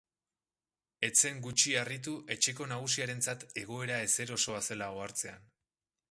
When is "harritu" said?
1.81-2.13